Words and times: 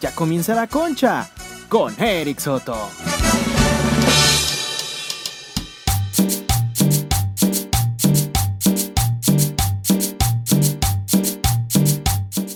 Ya 0.00 0.14
comienza 0.14 0.54
la 0.54 0.68
concha 0.68 1.28
con 1.68 1.92
Eric 2.00 2.38
Soto. 2.38 2.88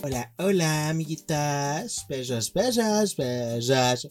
Hola, 0.04 0.32
hola, 0.38 0.88
amiguitas, 0.90 2.06
bellas, 2.08 2.52
bellas, 2.52 3.16
bellas. 3.16 4.08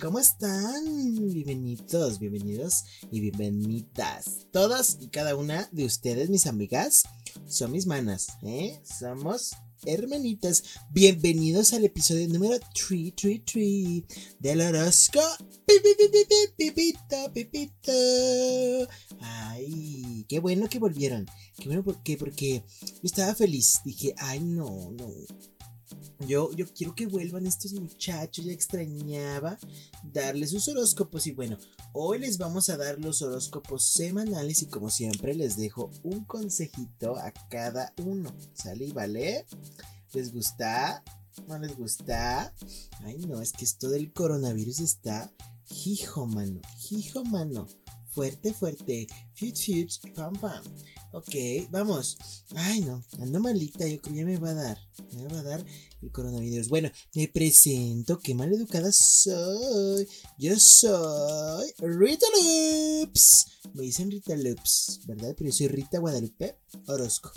¿Cómo 0.00 0.18
están? 0.18 0.84
Bienvenidos, 1.28 2.18
bienvenidos 2.18 2.84
y 3.12 3.20
bienvenidas. 3.20 4.48
Todas 4.50 4.98
y 5.00 5.06
cada 5.08 5.36
una 5.36 5.68
de 5.70 5.84
ustedes, 5.84 6.30
mis 6.30 6.48
amigas, 6.48 7.04
son 7.46 7.70
mis 7.70 7.86
manas, 7.86 8.26
¿eh? 8.42 8.80
Somos 8.82 9.52
hermanitas. 9.86 10.62
Bienvenidos 10.90 11.72
al 11.72 11.84
episodio 11.84 12.28
número 12.28 12.58
333 12.74 14.36
del 14.38 14.60
horóscopo. 14.60 15.26
Pipito, 16.56 17.32
pipito. 17.32 17.92
Ay, 19.20 20.24
qué 20.28 20.40
bueno 20.40 20.68
que 20.68 20.78
volvieron. 20.78 21.26
Qué 21.58 21.66
bueno 21.66 21.82
porque, 21.82 22.16
porque 22.16 22.64
yo 22.78 23.00
estaba 23.02 23.34
feliz. 23.34 23.80
Dije, 23.84 24.14
ay, 24.18 24.40
no, 24.40 24.90
no. 24.92 25.10
Yo, 26.20 26.52
yo 26.52 26.66
quiero 26.72 26.94
que 26.94 27.06
vuelvan 27.06 27.46
estos 27.46 27.72
muchachos, 27.72 28.44
ya 28.44 28.52
extrañaba 28.52 29.58
darles 30.02 30.50
sus 30.50 30.68
horóscopos 30.68 31.26
y 31.26 31.32
bueno, 31.32 31.58
hoy 31.92 32.18
les 32.18 32.38
vamos 32.38 32.68
a 32.68 32.76
dar 32.76 32.98
los 32.98 33.20
horóscopos 33.22 33.84
semanales 33.84 34.62
y 34.62 34.66
como 34.66 34.90
siempre 34.90 35.34
les 35.34 35.56
dejo 35.56 35.90
un 36.02 36.24
consejito 36.24 37.16
a 37.16 37.32
cada 37.50 37.92
uno, 38.04 38.34
¿sale 38.54 38.86
y 38.86 38.92
vale? 38.92 39.44
¿Les 40.12 40.32
gusta? 40.32 41.02
¿No 41.48 41.58
les 41.58 41.76
gusta? 41.76 42.54
Ay 43.02 43.18
no, 43.26 43.42
es 43.42 43.52
que 43.52 43.64
esto 43.64 43.90
del 43.90 44.12
coronavirus 44.12 44.80
está 44.80 45.32
hijo 45.84 46.26
mano, 46.26 46.60
hijo 46.90 47.24
mano, 47.24 47.66
fuerte, 48.14 48.54
fuerte, 48.54 49.06
fit, 49.34 49.56
fit, 49.56 49.90
pam, 50.14 50.32
pam. 50.40 50.62
Ok, 51.12 51.34
vamos. 51.70 52.16
Ay, 52.54 52.80
no, 52.80 53.04
ando 53.18 53.40
malita, 53.40 53.86
yo 53.86 54.00
creo 54.00 54.14
que 54.14 54.18
ya 54.20 54.24
me 54.24 54.38
va 54.38 54.50
a 54.50 54.54
dar. 54.54 54.78
Me 55.12 55.26
va 55.26 55.40
a 55.40 55.42
dar 55.42 55.64
el 56.00 56.10
coronavirus. 56.10 56.68
Bueno, 56.68 56.90
me 57.14 57.28
presento, 57.28 58.18
qué 58.20 58.34
mal 58.34 58.52
educada 58.52 58.90
soy. 58.92 60.08
Yo 60.38 60.58
soy 60.58 61.72
Rita 61.78 62.26
Loops. 62.36 63.46
Me 63.74 63.82
dicen 63.82 64.10
Rita 64.10 64.36
Loops, 64.36 65.00
¿verdad? 65.06 65.34
Pero 65.36 65.50
yo 65.50 65.56
soy 65.56 65.68
Rita 65.68 65.98
Guadalupe 65.98 66.56
Orozco. 66.86 67.32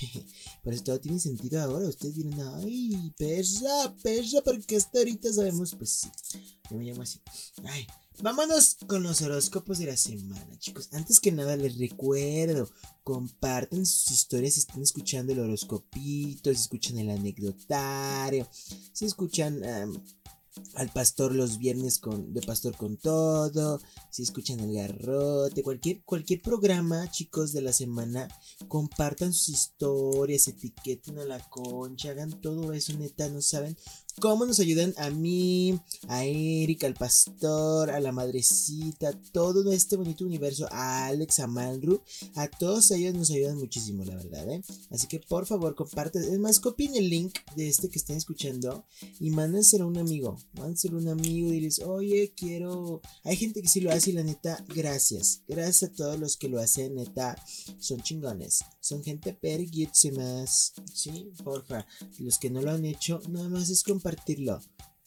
Por 0.62 0.72
eso 0.72 0.84
todo 0.84 1.00
tiene 1.00 1.20
sentido 1.20 1.60
ahora. 1.60 1.88
Ustedes 1.88 2.14
dirán, 2.14 2.40
ay, 2.62 3.12
perra, 3.18 3.94
perra, 4.02 4.42
porque 4.44 4.76
hasta 4.76 4.98
ahorita 4.98 5.32
sabemos, 5.32 5.74
pues 5.74 5.90
sí. 5.90 6.08
Yo 6.70 6.76
me 6.76 6.84
llamo 6.84 7.02
así. 7.02 7.20
Ay, 7.64 7.86
Vámonos 8.20 8.76
con 8.86 9.02
los 9.02 9.22
horóscopos 9.22 9.78
de 9.78 9.86
la 9.86 9.96
semana, 9.96 10.58
chicos. 10.58 10.88
Antes 10.92 11.18
que 11.18 11.32
nada 11.32 11.56
les 11.56 11.78
recuerdo, 11.78 12.68
compartan 13.02 13.84
sus 13.84 14.10
historias 14.12 14.54
si 14.54 14.60
están 14.60 14.82
escuchando 14.82 15.32
el 15.32 15.40
horoscopito, 15.40 16.50
si 16.50 16.60
escuchan 16.60 16.98
el 16.98 17.10
anecdotario, 17.10 18.46
si 18.92 19.06
escuchan 19.06 19.62
al 20.74 20.90
pastor 20.90 21.34
los 21.34 21.58
viernes 21.58 21.98
con, 21.98 22.34
de 22.34 22.42
pastor 22.42 22.76
con 22.76 22.96
todo, 22.98 23.80
si 24.10 24.22
escuchan 24.22 24.60
el 24.60 24.74
garrote, 24.74 25.62
cualquier, 25.62 26.02
cualquier 26.02 26.42
programa, 26.42 27.10
chicos, 27.10 27.52
de 27.52 27.62
la 27.62 27.72
semana, 27.72 28.28
compartan 28.68 29.32
sus 29.32 29.48
historias, 29.48 30.48
etiqueten 30.48 31.18
a 31.18 31.24
la 31.24 31.40
concha, 31.48 32.10
hagan 32.10 32.40
todo 32.40 32.72
eso, 32.72 32.96
neta, 32.98 33.28
no 33.28 33.40
saben 33.40 33.76
cómo 34.20 34.46
nos 34.46 34.60
ayudan 34.60 34.94
a 34.96 35.10
mí, 35.10 35.80
a 36.08 36.24
Erika, 36.24 36.86
al 36.86 36.94
pastor, 36.94 37.90
a 37.90 38.00
la 38.00 38.12
madrecita, 38.12 39.12
todo 39.32 39.72
este 39.72 39.96
bonito 39.96 40.24
universo, 40.24 40.68
a 40.70 41.06
Alex, 41.06 41.40
a 41.40 41.46
Malru, 41.46 42.02
a 42.34 42.48
todos 42.48 42.90
ellos 42.90 43.14
nos 43.14 43.30
ayudan 43.30 43.58
muchísimo, 43.58 44.04
la 44.04 44.16
verdad, 44.16 44.48
¿eh? 44.50 44.62
Así 44.90 45.06
que 45.06 45.18
por 45.20 45.46
favor, 45.46 45.74
compartan, 45.74 46.22
es 46.22 46.38
más, 46.38 46.60
copien 46.60 46.94
el 46.94 47.08
link 47.08 47.38
de 47.56 47.68
este 47.68 47.88
que 47.88 47.98
están 47.98 48.16
escuchando 48.16 48.84
y 49.18 49.30
mándenselo 49.30 49.84
a 49.84 49.88
un 49.88 49.98
amigo, 49.98 50.36
mándenselo 50.54 50.98
a 50.98 51.00
un 51.00 51.08
amigo 51.08 51.48
y 51.48 51.52
diles, 51.52 51.80
oye, 51.80 52.32
quiero, 52.36 53.00
hay 53.24 53.36
gente 53.36 53.62
que 53.62 53.68
sí 53.68 53.80
lo 53.80 53.90
hace 53.90 54.10
y 54.10 54.14
la 54.14 54.22
neta, 54.22 54.64
gracias, 54.68 55.42
gracias 55.48 55.90
a 55.90 55.92
todos 55.92 56.18
los 56.18 56.36
que 56.36 56.48
lo 56.48 56.60
hacen, 56.60 56.94
neta, 56.94 57.36
son 57.78 58.02
chingones, 58.02 58.64
son 58.80 59.02
gente 59.02 59.32
perguísimas, 59.32 60.74
¿sí? 60.92 61.32
Porfa, 61.42 61.86
los 62.18 62.38
que 62.38 62.50
no 62.50 62.60
lo 62.60 62.70
han 62.72 62.84
hecho, 62.84 63.20
nada 63.28 63.48
más 63.48 63.70
es 63.70 63.82
compartir 63.82 64.01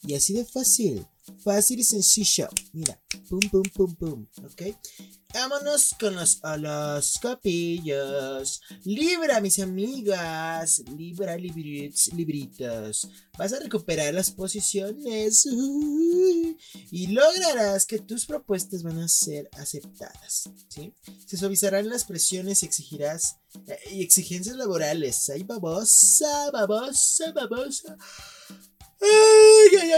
Y 0.02 0.14
así 0.14 0.34
de 0.34 0.44
fácil. 0.44 1.06
Fácil 1.38 1.80
y 1.80 1.84
sencillo. 1.84 2.48
Mira. 2.72 3.00
Pum, 3.28 3.40
pum, 3.50 3.64
pum, 3.74 3.92
pum. 3.96 4.24
¿Ok? 4.44 4.62
Vámonos 5.34 5.96
con 5.98 6.14
los 6.14 6.38
horoscopillos. 6.44 8.60
Libra, 8.84 9.40
mis 9.40 9.58
amigas. 9.58 10.84
Libra, 10.96 11.36
libritos, 11.36 12.14
libritos. 12.14 13.08
Vas 13.36 13.52
a 13.52 13.58
recuperar 13.58 14.14
las 14.14 14.30
posiciones. 14.30 15.48
y 16.92 17.08
lograrás 17.08 17.86
que 17.86 17.98
tus 17.98 18.24
propuestas 18.24 18.84
van 18.84 19.00
a 19.00 19.08
ser 19.08 19.50
aceptadas. 19.54 20.48
¿sí? 20.68 20.94
Se 21.26 21.36
suavizarán 21.36 21.88
las 21.88 22.04
presiones 22.04 22.62
y 22.62 22.66
exigirás. 22.66 23.38
Eh, 23.66 23.94
y 23.94 24.02
exigencias 24.02 24.54
laborales. 24.56 25.28
Ay, 25.30 25.42
babosa, 25.42 26.52
babosa, 26.52 27.32
babosa. 27.32 27.96
Ay, 29.06 29.78
ay, 29.82 29.92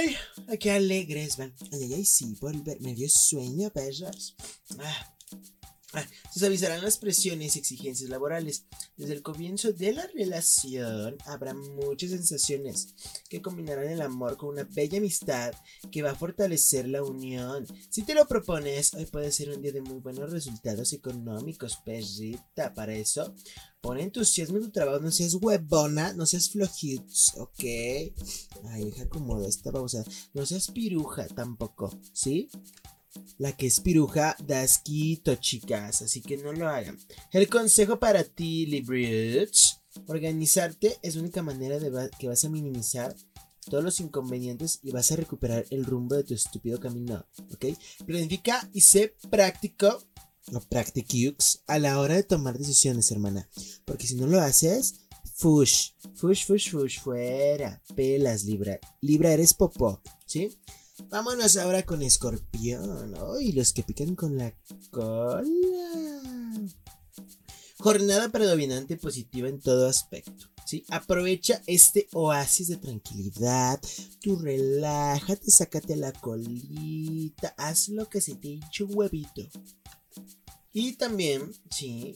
ay. 0.48 0.58
Qué 0.58 0.70
alegres, 0.70 1.36
van. 1.36 1.54
Ay, 1.72 1.84
ay, 1.84 1.94
ay, 1.94 2.04
sí, 2.04 2.36
volver. 2.40 2.80
Me 2.80 2.94
dio 2.94 3.08
sueño, 3.08 3.70
perros. 3.70 4.34
Ah. 4.78 5.17
Se 6.30 6.44
avisarán 6.44 6.82
las 6.82 6.98
presiones 6.98 7.56
y 7.56 7.60
exigencias 7.60 8.10
laborales. 8.10 8.64
Desde 8.96 9.14
el 9.14 9.22
comienzo 9.22 9.72
de 9.72 9.92
la 9.92 10.06
relación 10.08 11.16
habrá 11.24 11.54
muchas 11.54 12.10
sensaciones 12.10 12.94
que 13.30 13.40
combinarán 13.40 13.88
el 13.88 14.02
amor 14.02 14.36
con 14.36 14.50
una 14.50 14.64
bella 14.64 14.98
amistad 14.98 15.54
que 15.90 16.02
va 16.02 16.10
a 16.10 16.14
fortalecer 16.14 16.88
la 16.88 17.02
unión. 17.02 17.66
Si 17.88 18.02
te 18.02 18.14
lo 18.14 18.28
propones, 18.28 18.92
hoy 18.94 19.06
puede 19.06 19.32
ser 19.32 19.48
un 19.50 19.62
día 19.62 19.72
de 19.72 19.80
muy 19.80 20.00
buenos 20.00 20.30
resultados 20.30 20.92
económicos, 20.92 21.78
perrita. 21.84 22.74
Para 22.74 22.94
eso, 22.94 23.34
pon 23.80 23.98
entusiasmo 23.98 24.58
en 24.58 24.64
tu 24.64 24.70
trabajo, 24.70 25.00
no 25.00 25.10
seas 25.10 25.34
huevona, 25.34 26.12
no 26.12 26.26
seas 26.26 26.50
flojits, 26.50 27.32
¿ok? 27.36 27.64
Ay, 28.66 28.84
deja 28.84 29.08
como 29.08 29.40
esta 29.40 29.72
pausa. 29.72 30.04
No 30.34 30.44
seas 30.44 30.70
piruja 30.70 31.26
tampoco, 31.28 31.98
¿sí? 32.12 32.50
La 33.38 33.56
que 33.56 33.66
es 33.66 33.80
piruja 33.80 34.36
da 34.46 34.62
asquito, 34.62 35.34
chicas, 35.36 36.02
así 36.02 36.20
que 36.20 36.36
no 36.36 36.52
lo 36.52 36.68
hagan. 36.68 36.98
El 37.32 37.48
consejo 37.48 37.98
para 37.98 38.24
ti, 38.24 38.66
Librich. 38.66 39.78
Organizarte 40.06 40.98
es 41.02 41.16
la 41.16 41.22
única 41.22 41.42
manera 41.42 41.78
de 41.78 42.10
que 42.18 42.28
vas 42.28 42.44
a 42.44 42.48
minimizar 42.48 43.14
todos 43.68 43.84
los 43.84 44.00
inconvenientes 44.00 44.80
y 44.82 44.90
vas 44.90 45.10
a 45.12 45.16
recuperar 45.16 45.66
el 45.70 45.84
rumbo 45.84 46.14
de 46.14 46.24
tu 46.24 46.34
estúpido 46.34 46.80
camino, 46.80 47.26
¿ok? 47.52 47.66
Planifica 48.06 48.68
y 48.72 48.80
sé 48.80 49.14
práctico 49.30 50.02
o 50.52 50.60
practicux 50.60 51.62
a 51.66 51.78
la 51.78 52.00
hora 52.00 52.14
de 52.14 52.22
tomar 52.22 52.58
decisiones, 52.58 53.10
hermana. 53.10 53.48
Porque 53.84 54.06
si 54.06 54.14
no 54.14 54.26
lo 54.26 54.40
haces, 54.40 55.00
fush, 55.34 55.90
fush, 56.14 56.46
fush, 56.46 56.70
fush, 56.70 57.00
fuera, 57.00 57.82
pelas, 57.94 58.44
Libra. 58.44 58.78
Libra 59.00 59.32
eres 59.32 59.54
popó, 59.54 60.00
¿sí? 60.26 60.56
Vámonos 61.10 61.56
ahora 61.56 61.82
con 61.84 62.02
escorpión. 62.02 63.14
y 63.40 63.52
los 63.52 63.72
que 63.72 63.82
pican 63.82 64.14
con 64.14 64.36
la 64.36 64.54
cola. 64.90 65.42
Jornada 67.78 68.28
predominante 68.30 68.96
positiva 68.96 69.48
en 69.48 69.60
todo 69.60 69.86
aspecto. 69.86 70.46
¿sí? 70.66 70.84
Aprovecha 70.90 71.62
este 71.66 72.08
oasis 72.12 72.68
de 72.68 72.76
tranquilidad. 72.76 73.80
Tú 74.20 74.36
relájate, 74.36 75.50
sácate 75.50 75.96
la 75.96 76.12
colita. 76.12 77.54
Haz 77.56 77.88
lo 77.88 78.08
que 78.08 78.20
se 78.20 78.34
te 78.34 78.48
hinche 78.48 78.84
un 78.84 78.94
huevito. 78.94 79.42
Y 80.72 80.92
también, 80.92 81.50
sí, 81.70 82.14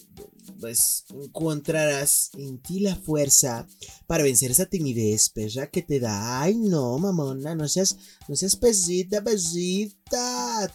pues 0.61 1.05
encontrarás 1.11 2.31
en 2.35 2.59
ti 2.59 2.81
la 2.81 2.97
fuerza 2.97 3.67
para 4.07 4.23
vencer 4.23 4.51
esa 4.51 4.67
timidez, 4.67 5.31
perra, 5.31 5.69
que 5.69 5.83
te 5.83 5.99
da. 5.99 6.43
Ay, 6.43 6.57
no, 6.57 6.99
mamona, 6.99 7.55
no 7.55 7.67
seas, 7.67 7.97
no 8.29 8.37
seas 8.37 8.57
pesita, 8.57 9.25
pesita. 9.25 9.97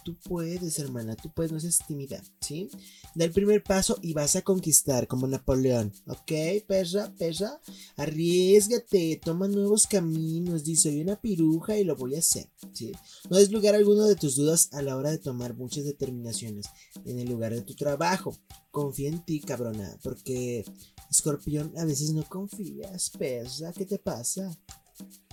Tú 0.04 0.16
puedes, 0.24 0.78
hermana, 0.80 1.14
tú 1.14 1.30
puedes, 1.30 1.52
no 1.52 1.60
seas 1.60 1.78
tímida, 1.86 2.20
¿sí? 2.40 2.68
Da 3.14 3.24
el 3.24 3.30
primer 3.30 3.62
paso 3.62 3.96
y 4.02 4.12
vas 4.12 4.34
a 4.34 4.42
conquistar 4.42 5.06
como 5.06 5.28
Napoleón, 5.28 5.92
¿ok, 6.06 6.32
perra, 6.66 7.14
perra? 7.16 7.60
Arriesgate, 7.96 9.20
toma 9.24 9.46
nuevos 9.46 9.86
caminos, 9.86 10.64
dice, 10.64 10.90
soy 10.90 11.02
una 11.02 11.20
piruja 11.20 11.76
y 11.76 11.84
lo 11.84 11.94
voy 11.94 12.16
a 12.16 12.18
hacer, 12.18 12.48
¿sí? 12.72 12.92
No 13.30 13.36
des 13.36 13.52
lugar 13.52 13.74
a 13.74 13.78
alguno 13.78 14.06
de 14.06 14.16
tus 14.16 14.34
dudas 14.34 14.70
a 14.72 14.82
la 14.82 14.96
hora 14.96 15.10
de 15.10 15.18
tomar 15.18 15.54
muchas 15.54 15.84
determinaciones 15.84 16.66
en 17.04 17.20
el 17.20 17.28
lugar 17.28 17.54
de 17.54 17.62
tu 17.62 17.76
trabajo. 17.76 18.36
Confía 18.72 19.08
en 19.08 19.24
ti, 19.24 19.40
cabrona, 19.40 19.98
porque 20.02 20.64
escorpión 21.10 21.72
a 21.78 21.84
veces 21.84 22.12
no 22.12 22.24
confías, 22.28 23.10
perra, 23.10 23.72
¿qué 23.72 23.86
te 23.86 23.98
pasa? 23.98 24.58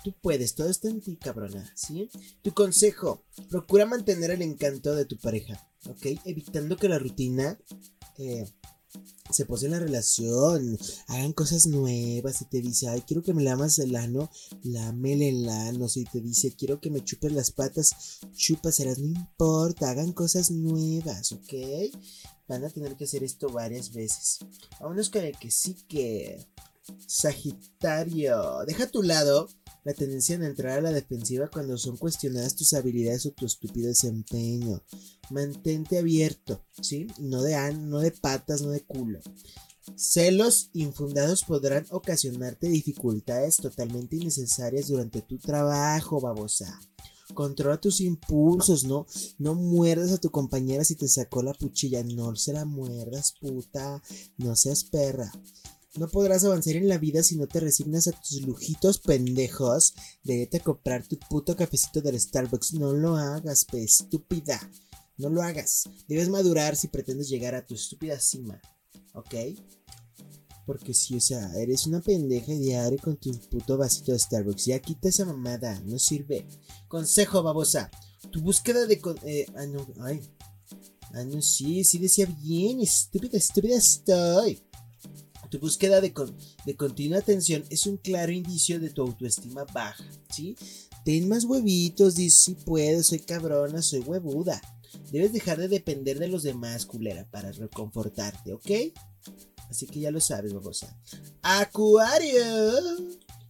Tú 0.03 0.13
puedes, 0.21 0.56
todo 0.56 0.69
está 0.69 0.89
en 0.89 1.01
ti, 1.01 1.15
cabrona, 1.15 1.71
¿sí? 1.75 2.09
Tu 2.44 2.53
consejo, 2.53 3.23
procura 3.50 3.85
mantener 3.85 4.31
el 4.31 4.41
encanto 4.41 4.94
de 4.94 5.06
tu 5.06 5.17
pareja, 5.17 5.67
¿ok? 5.88 6.06
Evitando 6.25 6.77
que 6.77 6.89
la 6.89 7.00
rutina 7.00 7.59
eh, 8.17 8.45
se 9.31 9.45
pose 9.45 9.65
en 9.65 9.71
la 9.71 9.79
relación, 9.79 10.77
hagan 11.07 11.33
cosas 11.33 11.67
nuevas. 11.67 12.38
Si 12.38 12.45
te 12.45 12.62
dice, 12.62 12.88
ay, 12.88 13.01
quiero 13.01 13.23
que 13.23 13.33
me 13.33 13.44
lamas 13.44 13.79
el 13.79 13.95
ano, 13.95 14.29
lámele 14.63 15.29
el 15.29 15.50
ano. 15.50 15.89
Si 15.89 16.06
te 16.06 16.21
dice, 16.21 16.56
quiero 16.56 16.79
que 16.79 16.91
me 16.91 17.03
chupes 17.03 17.31
las 17.31 17.51
patas, 17.51 18.19
chúpaselas, 18.35 19.00
no 19.00 19.07
importa, 19.07 19.89
hagan 19.89 20.13
cosas 20.13 20.51
nuevas, 20.51 21.31
¿ok? 21.31 21.53
Van 22.47 22.63
a 22.63 22.69
tener 22.69 22.95
que 22.95 23.06
hacer 23.06 23.23
esto 23.23 23.50
varias 23.50 23.91
veces. 23.91 24.39
Vámonos 24.79 25.09
con 25.09 25.23
el 25.23 25.38
que 25.38 25.51
sí 25.51 25.75
que. 25.88 26.45
Sagitario, 27.08 28.66
deja 28.66 28.86
a 28.86 28.92
tu 28.92 29.04
lado 29.04 29.48
la 29.86 29.94
tendencia 29.94 30.38
a 30.38 30.46
entrar 30.46 30.80
a 30.80 30.82
la 30.82 30.92
defensiva 30.92 31.48
cuando 31.48 31.78
son 31.78 31.96
cuestionadas 31.96 32.56
tus 32.56 32.74
habilidades 32.74 33.26
o 33.28 33.32
tu 33.32 33.46
estúpido 33.46 33.88
desempeño. 33.88 34.84
Mantente 35.30 36.00
abierto, 36.00 36.66
¿sí? 36.82 37.08
No 37.20 37.44
de, 37.44 37.56
no 37.74 38.00
de 38.00 38.12
patas, 38.12 38.64
no 38.64 38.72
de 38.72 38.82
culo. 38.82 39.20
Celos 39.96 40.72
infundados 40.74 41.44
podrán 41.44 41.86
ocasionarte 41.92 42.68
dificultades 42.68 43.58
totalmente 43.58 44.16
innecesarias 44.16 44.88
durante 44.88 45.22
tu 45.22 45.38
trabajo, 45.38 46.20
babosa. 46.20 46.80
Controla 47.36 47.80
tus 47.80 48.02
impulsos, 48.02 48.84
no, 48.86 49.06
no 49.38 49.54
muerdas 49.54 50.12
a 50.12 50.18
tu 50.18 50.32
compañera 50.32 50.84
si 50.84 50.96
te 50.96 51.08
sacó 51.08 51.44
la 51.44 51.54
puchilla, 51.54 52.04
no 52.04 52.36
se 52.36 52.54
la 52.54 52.66
muerdas, 52.66 53.36
puta, 53.40 54.02
no 54.38 54.56
seas 54.56 54.84
perra. 54.84 55.32
No 55.97 56.09
podrás 56.09 56.44
avanzar 56.44 56.75
en 56.75 56.89
la 56.89 56.97
vida 56.97 57.24
si 57.24 57.38
no 57.38 57.47
te 57.47 57.62
resignas 57.62 58.09
a 58.09 58.12
tus 58.12 58.42
lujitos 58.42 59.00
pendejos 59.00 59.94
de 60.24 60.50
a 60.51 60.59
comprar 60.59 61.07
tu 61.07 61.18
puto 61.18 61.56
cafecito 61.56 62.01
del 62.01 62.19
Starbucks. 62.19 62.74
No 62.74 62.92
lo 62.92 63.15
hagas, 63.15 63.63
pe, 63.63 63.81
estúpida. 63.81 64.59
No 65.18 65.30
lo 65.30 65.42
hagas. 65.42 65.89
Debes 66.09 66.27
madurar 66.27 66.75
si 66.75 66.89
pretendes 66.89 67.30
llegar 67.30 67.56
a 67.56 67.65
tu 67.65 67.75
estúpida 67.75 68.19
cima. 68.19 68.62
¿Ok? 69.13 69.36
Porque 70.65 70.94
si, 70.94 71.15
o 71.15 71.21
sea, 71.21 71.53
eres 71.56 71.88
una 71.88 72.01
pendeja 72.01 72.51
diario 72.51 73.00
con 73.01 73.15
tu 73.15 73.31
puto 73.50 73.77
vasito 73.77 74.12
de 74.12 74.19
Starbucks. 74.19 74.65
Ya 74.65 74.80
quita 74.80 75.07
esa 75.07 75.24
mamada. 75.24 75.80
No 75.86 75.98
sirve. 75.98 76.45
Consejo, 76.89 77.41
babosa. 77.41 77.89
Tu 78.31 78.41
búsqueda 78.41 78.86
de... 78.86 79.00
Eh, 79.24 79.45
ay, 79.56 79.68
no, 79.69 79.88
ay. 80.01 80.21
Ay, 81.13 81.25
no, 81.27 81.41
sí, 81.41 81.86
sí 81.86 82.00
decía 82.00 82.25
bien. 82.25 82.81
Estúpida, 82.81 83.38
estúpida 83.38 83.77
estoy. 83.77 84.62
Tu 85.56 85.62
búsqueda 85.62 86.02
de, 86.02 86.13
de 86.66 86.75
continua 86.75 87.19
atención 87.19 87.63
es 87.69 87.88
un 87.88 87.96
claro 87.96 88.34
indicio 88.34 88.78
de 88.78 88.90
tu 88.90 89.04
autoestima 89.04 89.63
baja, 89.63 90.04
¿sí? 90.30 90.57
Ten 91.06 91.30
más 91.30 91.46
huevitos, 91.46 92.16
dice 92.16 92.38
si 92.38 92.56
puedo, 92.56 93.02
soy 93.04 93.19
cabrona, 93.19 93.81
soy 93.81 94.02
huevuda. 94.02 94.62
Debes 95.13 95.31
dejar 95.31 95.57
de 95.57 95.69
depender 95.69 96.19
de 96.19 96.28
los 96.28 96.44
demás, 96.44 96.86
culera, 96.86 97.25
para 97.31 97.54
reconfortarte, 97.54 98.52
¿ok? 98.52 98.69
Así 99.69 99.88
que 99.88 100.02
ya 100.02 100.12
lo 100.12 100.19
sabes, 100.19 100.52
babosa. 100.52 101.00
Acuario. 101.42 102.44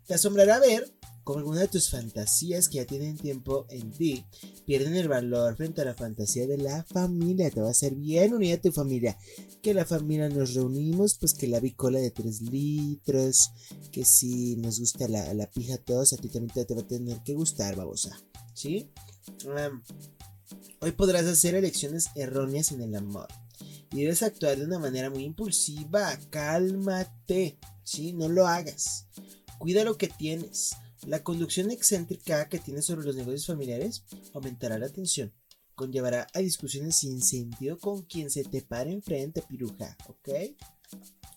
Te 0.06 0.13
asombrará 0.13 0.60
ver 0.60 0.94
como 1.25 1.39
alguna 1.39 1.62
de 1.62 1.68
tus 1.68 1.89
fantasías 1.89 2.69
que 2.69 2.77
ya 2.77 2.86
tienen 2.86 3.18
tiempo 3.18 3.66
en 3.69 3.92
ti 3.92 4.24
pierden 4.66 4.95
el 4.95 5.10
valor 5.10 5.57
frente 5.57 5.81
a 5.81 5.86
la 5.86 5.95
fantasía 5.95 6.45
de 6.45 6.60
la 6.60 6.83
familia. 6.83 7.50
Te 7.50 7.62
va 7.62 7.72
a 7.72 7.74
ser 7.74 7.95
bien 7.95 8.36
unida 8.36 8.62
tu 8.62 8.72
familia. 8.72 9.18
Que 9.63 9.74
la 9.74 9.86
familia 9.86 10.30
nos 10.30 10.54
reunimos, 10.54 11.16
pues 11.16 11.33
que 11.33 11.48
la 11.48 11.60
bicola 11.60 12.00
de 12.00 12.12
3 12.12 12.42
litros, 12.44 13.51
que 13.92 14.06
si 14.06 14.56
nos 14.57 14.80
gusta 14.80 15.07
la, 15.07 15.33
la 15.33 15.50
pija 15.50 15.77
todos, 15.77 16.13
a 16.13 16.18
ti 16.18 16.30
también 16.30 16.54
te, 16.54 16.75
va 16.75 16.81
a 16.81 16.88
tener 16.88 17.22
que 17.24 17.33
gustar, 17.33 17.75
babosa. 17.75 18.18
¿Sí? 18.54 18.92
hoy 20.80 20.92
podrás 20.92 21.25
hacer 21.25 21.56
elecciones 21.56 22.12
erróneas 22.16 22.72
en 22.72 22.81
el 22.81 22.95
amor. 22.95 23.27
Y 23.92 24.04
debes 24.04 24.22
actuar 24.22 24.57
de 24.57 24.66
una 24.66 24.77
manera 24.77 25.10
muy 25.10 25.24
impulsiva. 25.24 26.16
Cálmate. 26.30 27.57
¿Sí? 27.83 28.13
No 28.13 28.30
lo 28.30 28.45
hagas. 28.45 29.07
Cuida 29.57 29.83
lo 29.83 29.98
que 29.98 30.07
tienes. 30.07 30.75
La 31.07 31.24
conducción 31.24 31.71
excéntrica 31.71 32.50
que 32.50 32.59
tienes 32.59 32.86
sobre 32.86 33.06
los 33.06 33.15
negocios 33.15 33.45
familiares 33.45 34.03
aumentará 34.33 34.80
la 34.80 34.89
tensión. 34.89 35.33
Conllevará 35.75 36.27
a 36.33 36.39
discusiones 36.39 36.95
sin 36.95 37.21
sentido 37.21 37.77
con 37.77 38.03
quien 38.03 38.30
se 38.30 38.44
te 38.44 38.62
pare 38.62 38.92
enfrente, 38.92 39.42
piruja, 39.42 39.97
¿ok? 40.07 40.30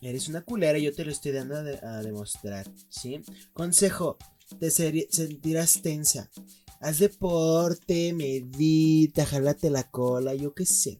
Eres 0.01 0.29
una 0.29 0.43
culera 0.43 0.79
yo 0.79 0.93
te 0.93 1.03
lo 1.03 1.11
estoy 1.11 1.33
dando 1.33 1.55
a, 1.55 2.01
demostrar, 2.01 2.71
¿sí? 2.87 3.21
Consejo, 3.53 4.17
te 4.59 4.71
sentirás 4.71 5.81
tensa. 5.81 6.31
Haz 6.79 6.99
deporte, 6.99 8.13
medita, 8.13 9.25
jálate 9.25 9.69
la 9.69 9.91
cola, 9.91 10.33
yo 10.33 10.53
qué 10.53 10.65
sé. 10.65 10.97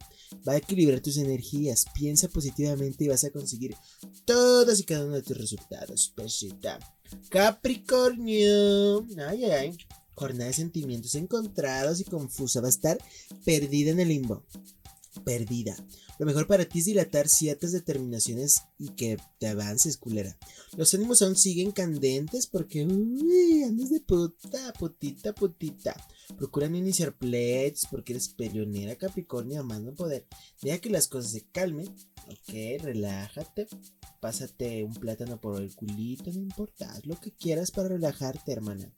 Va 0.47 0.53
a 0.53 0.57
equilibrar 0.57 1.00
tus 1.00 1.17
energías, 1.17 1.85
piensa 1.94 2.27
positivamente 2.27 3.05
y 3.05 3.07
vas 3.07 3.23
a 3.23 3.31
conseguir 3.31 3.75
todos 4.25 4.79
y 4.79 4.83
cada 4.83 5.05
uno 5.05 5.15
de 5.15 5.23
tus 5.23 5.38
resultados. 5.38 6.12
Pesita. 6.13 6.77
Capricornio. 7.29 9.06
Ay, 9.27 9.45
ay, 9.45 9.51
ay. 9.51 9.77
Jornada 10.15 10.47
de 10.47 10.53
sentimientos 10.53 11.15
encontrados 11.15 12.00
y 12.00 12.03
confusa. 12.03 12.61
Va 12.61 12.67
a 12.67 12.71
estar 12.71 12.97
perdida 13.45 13.91
en 13.91 14.00
el 14.00 14.09
limbo. 14.09 14.44
Perdida. 15.23 15.75
Lo 16.19 16.25
mejor 16.25 16.47
para 16.47 16.65
ti 16.65 16.79
es 16.79 16.85
dilatar 16.85 17.29
ciertas 17.29 17.71
determinaciones 17.71 18.63
y 18.77 18.89
que 18.89 19.17
te 19.39 19.47
avances, 19.47 19.95
culera. 19.95 20.38
Los 20.75 20.94
ánimos 20.94 21.21
aún 21.21 21.38
siguen 21.38 21.71
candentes 21.71 22.45
porque, 22.45 22.85
uy, 22.85 23.63
andas 23.63 23.89
de 23.89 24.01
puta, 24.01 24.73
putita, 24.73 25.33
putita. 25.33 25.95
Procura 26.37 26.69
no 26.69 26.77
iniciar 26.77 27.17
pleitos 27.17 27.87
porque 27.89 28.13
eres 28.13 28.29
peleonera 28.29 28.95
Capricornio 28.95 29.59
amando 29.59 29.93
poder. 29.93 30.25
Deja 30.61 30.79
que 30.79 30.89
las 30.89 31.07
cosas 31.07 31.31
se 31.31 31.45
calmen. 31.51 31.87
Ok, 32.27 32.81
relájate. 32.81 33.67
Pásate 34.19 34.83
un 34.83 34.93
plátano 34.93 35.39
por 35.39 35.61
el 35.61 35.75
culito, 35.75 36.31
no 36.31 36.39
importa. 36.39 36.91
Haz 36.91 37.05
lo 37.05 37.19
que 37.19 37.31
quieras 37.31 37.71
para 37.71 37.89
relajarte, 37.89 38.51
hermana. 38.51 38.93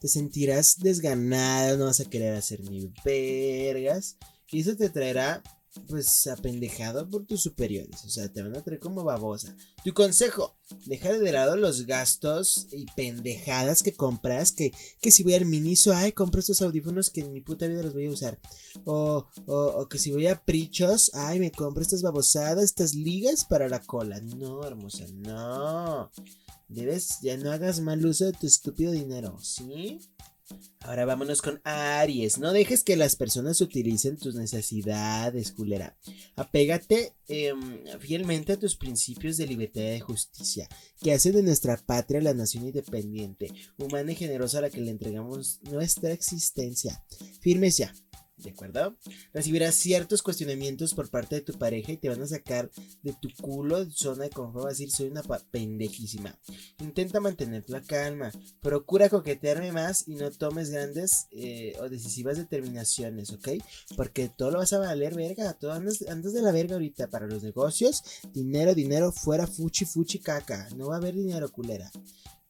Te 0.00 0.08
sentirás 0.08 0.78
desganada, 0.78 1.76
no 1.76 1.86
vas 1.86 2.00
a 2.00 2.08
querer 2.08 2.34
hacer 2.34 2.60
ni 2.68 2.92
vergas. 3.04 4.16
Y 4.50 4.60
eso 4.60 4.76
te 4.76 4.88
traerá 4.88 5.42
pues 5.86 6.26
apendejado 6.26 7.08
por 7.08 7.26
tus 7.26 7.42
superiores. 7.42 8.04
O 8.04 8.08
sea, 8.08 8.32
te 8.32 8.42
van 8.42 8.56
a 8.56 8.62
traer 8.62 8.80
como 8.80 9.04
babosa. 9.04 9.56
Tu 9.84 9.92
consejo, 9.92 10.56
deja 10.86 11.12
de 11.12 11.32
lado 11.32 11.56
los 11.56 11.86
gastos 11.86 12.68
y 12.72 12.86
pendejadas 12.96 13.82
que 13.82 13.94
compras. 13.94 14.52
Que, 14.52 14.72
que 15.00 15.10
si 15.10 15.22
voy 15.22 15.34
al 15.34 15.46
Miniso, 15.46 15.92
ay, 15.94 16.12
compro 16.12 16.40
estos 16.40 16.62
audífonos 16.62 17.10
que 17.10 17.20
en 17.20 17.32
mi 17.32 17.40
puta 17.40 17.66
vida 17.66 17.82
los 17.82 17.94
voy 17.94 18.06
a 18.06 18.10
usar. 18.10 18.38
O, 18.84 19.26
o, 19.46 19.54
o 19.54 19.88
que 19.88 19.98
si 19.98 20.12
voy 20.12 20.26
a 20.26 20.42
Prichos, 20.44 21.10
ay, 21.14 21.40
me 21.40 21.52
compro 21.52 21.82
estas 21.82 22.02
babosadas, 22.02 22.64
estas 22.64 22.94
ligas 22.94 23.44
para 23.44 23.68
la 23.68 23.80
cola. 23.80 24.20
No, 24.20 24.64
hermosa, 24.64 25.04
no. 25.12 26.10
Debes, 26.68 27.20
ya 27.22 27.36
no 27.36 27.50
hagas 27.50 27.80
mal 27.80 28.04
uso 28.04 28.26
de 28.26 28.32
tu 28.32 28.46
estúpido 28.46 28.92
dinero, 28.92 29.38
¿sí? 29.40 30.00
Ahora 30.80 31.04
vámonos 31.04 31.42
con 31.42 31.60
Aries. 31.64 32.38
No 32.38 32.52
dejes 32.52 32.82
que 32.82 32.96
las 32.96 33.16
personas 33.16 33.60
utilicen 33.60 34.16
tus 34.16 34.34
necesidades, 34.34 35.52
culera. 35.52 35.96
Apégate 36.36 37.12
em, 37.26 37.84
fielmente 38.00 38.52
a 38.52 38.58
tus 38.58 38.76
principios 38.76 39.36
de 39.36 39.46
libertad 39.46 39.82
y 39.82 39.90
de 39.90 40.00
justicia, 40.00 40.68
que 41.00 41.12
hacen 41.12 41.34
de 41.34 41.42
nuestra 41.42 41.76
patria 41.76 42.20
la 42.22 42.34
nación 42.34 42.66
independiente, 42.66 43.52
humana 43.76 44.12
y 44.12 44.16
generosa 44.16 44.58
a 44.58 44.62
la 44.62 44.70
que 44.70 44.80
le 44.80 44.90
entregamos 44.90 45.60
nuestra 45.62 46.12
existencia. 46.12 47.04
Firmes 47.40 47.76
ya. 47.76 47.92
¿De 48.38 48.50
acuerdo? 48.50 48.96
Recibirás 49.32 49.74
ciertos 49.74 50.22
cuestionamientos 50.22 50.94
por 50.94 51.10
parte 51.10 51.36
de 51.36 51.40
tu 51.40 51.54
pareja 51.54 51.92
y 51.92 51.96
te 51.96 52.08
van 52.08 52.22
a 52.22 52.26
sacar 52.26 52.70
de 53.02 53.12
tu 53.14 53.28
culo, 53.40 53.90
zona 53.90 54.24
de 54.24 54.30
confort, 54.30 54.66
a 54.66 54.68
decir, 54.68 54.90
soy 54.90 55.08
una 55.08 55.22
pendejísima. 55.22 56.38
Intenta 56.78 57.18
mantener 57.18 57.64
la 57.66 57.82
calma. 57.82 58.30
Procura 58.60 59.08
coquetearme 59.08 59.72
más 59.72 60.06
y 60.06 60.14
no 60.14 60.30
tomes 60.30 60.70
grandes 60.70 61.26
eh, 61.32 61.74
o 61.80 61.88
decisivas 61.88 62.36
determinaciones, 62.36 63.32
¿ok? 63.32 63.48
Porque 63.96 64.28
todo 64.28 64.52
lo 64.52 64.58
vas 64.58 64.72
a 64.72 64.78
valer 64.78 65.14
verga. 65.14 65.54
Todo 65.54 65.72
andas 65.72 65.98
de 65.98 66.42
la 66.42 66.52
verga 66.52 66.74
ahorita 66.74 67.08
para 67.10 67.26
los 67.26 67.42
negocios. 67.42 68.02
Dinero, 68.32 68.74
dinero, 68.74 69.10
fuera 69.10 69.46
fuchi, 69.48 69.84
fuchi, 69.84 70.20
caca. 70.20 70.68
No 70.76 70.88
va 70.88 70.94
a 70.94 70.98
haber 70.98 71.14
dinero, 71.14 71.50
culera. 71.50 71.90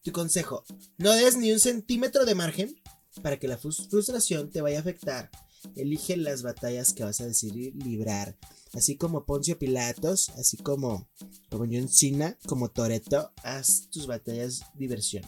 Tu 0.03 0.11
consejo, 0.11 0.63
no 0.97 1.11
des 1.13 1.35
ni 1.35 1.51
un 1.51 1.59
centímetro 1.59 2.25
de 2.25 2.35
margen 2.35 2.75
para 3.21 3.37
que 3.37 3.47
la 3.47 3.57
frustración 3.57 4.49
te 4.49 4.61
vaya 4.61 4.77
a 4.77 4.81
afectar. 4.81 5.29
Elige 5.75 6.17
las 6.17 6.43
batallas 6.43 6.93
que 6.93 7.03
vas 7.03 7.21
a 7.21 7.25
decidir 7.27 7.75
librar. 7.75 8.37
Así 8.73 8.97
como 8.97 9.25
Poncio 9.25 9.57
Pilatos, 9.57 10.29
así 10.37 10.57
como, 10.57 11.09
como 11.49 11.65
John 11.65 11.89
Cena, 11.89 12.37
como 12.47 12.69
Toreto, 12.69 13.31
haz 13.43 13.89
tus 13.89 14.07
batallas 14.07 14.61
diversión. 14.75 15.23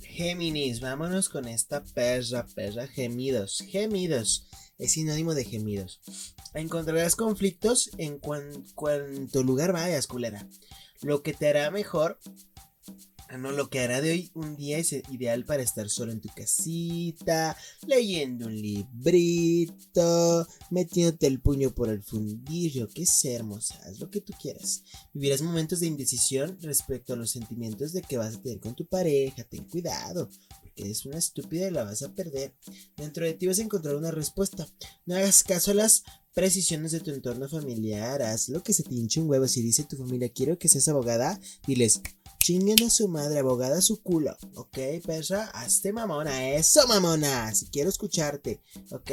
Géminis, 0.00 0.80
vámonos 0.80 1.28
con 1.28 1.46
esta 1.46 1.82
perra, 1.84 2.46
perra, 2.54 2.86
gemidos, 2.86 3.62
gemidos, 3.68 4.48
es 4.78 4.92
sinónimo 4.92 5.34
de 5.34 5.44
gemidos. 5.44 6.00
Encontrarás 6.54 7.16
conflictos 7.16 7.90
en 7.98 8.18
cuanto 8.18 9.42
lugar 9.42 9.72
vayas, 9.72 10.06
culera. 10.06 10.48
Lo 11.00 11.22
que 11.22 11.32
te 11.32 11.48
hará 11.48 11.70
mejor 11.70 12.18
no, 13.38 13.50
lo 13.52 13.70
que 13.70 13.80
hará 13.80 14.00
de 14.00 14.10
hoy 14.10 14.30
un 14.34 14.56
día 14.56 14.78
es 14.78 14.92
ideal 15.10 15.44
para 15.44 15.62
estar 15.62 15.88
solo 15.88 16.12
en 16.12 16.20
tu 16.20 16.28
casita, 16.28 17.56
leyendo 17.86 18.46
un 18.46 18.60
librito, 18.60 20.46
metiéndote 20.70 21.26
el 21.26 21.40
puño 21.40 21.74
por 21.74 21.88
el 21.88 22.02
fundillo, 22.02 22.88
que 22.88 23.06
sé, 23.06 23.34
hermosa, 23.34 23.80
haz 23.84 23.98
lo 24.00 24.10
que 24.10 24.20
tú 24.20 24.32
quieras. 24.40 24.82
Vivirás 25.14 25.40
momentos 25.42 25.80
de 25.80 25.86
indecisión 25.86 26.58
respecto 26.60 27.14
a 27.14 27.16
los 27.16 27.30
sentimientos 27.30 27.92
de 27.92 28.02
que 28.02 28.18
vas 28.18 28.34
a 28.34 28.42
tener 28.42 28.60
con 28.60 28.74
tu 28.74 28.86
pareja, 28.86 29.44
ten 29.44 29.64
cuidado, 29.64 30.28
porque 30.60 30.84
eres 30.84 31.06
una 31.06 31.18
estúpida 31.18 31.68
y 31.68 31.70
la 31.70 31.84
vas 31.84 32.02
a 32.02 32.14
perder. 32.14 32.54
Dentro 32.96 33.24
de 33.24 33.34
ti 33.34 33.46
vas 33.46 33.58
a 33.58 33.62
encontrar 33.62 33.96
una 33.96 34.10
respuesta. 34.10 34.66
No 35.06 35.14
hagas 35.14 35.42
caso 35.42 35.70
a 35.70 35.74
las 35.74 36.04
precisiones 36.34 36.92
de 36.92 37.00
tu 37.00 37.10
entorno 37.10 37.48
familiar, 37.48 38.22
haz 38.22 38.48
lo 38.48 38.62
que 38.62 38.72
se 38.72 38.82
te 38.82 38.94
hinche 38.94 39.20
un 39.20 39.28
huevo. 39.28 39.46
Si 39.48 39.62
dice 39.62 39.84
tu 39.84 39.96
familia, 39.96 40.30
quiero 40.30 40.58
que 40.58 40.68
seas 40.68 40.88
abogada, 40.88 41.40
diles, 41.66 42.00
Chinguen 42.42 42.82
a 42.82 42.90
su 42.90 43.06
madre, 43.06 43.38
abogada 43.38 43.78
a 43.78 43.82
su 43.82 44.02
culo. 44.02 44.36
¿Ok, 44.56 44.76
perra? 45.06 45.44
Hazte 45.54 45.92
mamona. 45.92 46.48
Eso, 46.48 46.88
mamona. 46.88 47.54
Si 47.54 47.66
quiero 47.66 47.88
escucharte. 47.88 48.60
¿Ok? 48.90 49.12